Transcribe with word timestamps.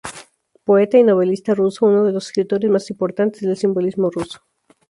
Poeta 0.63 0.97
y 0.97 1.03
novelista 1.03 1.53
ruso, 1.53 1.85
uno 1.85 2.03
de 2.03 2.11
los 2.11 2.25
escritores 2.25 2.71
más 2.71 2.89
importantes 2.89 3.41
del 3.43 3.55
Simbolismo 3.55 4.09
ruso. 4.09 4.39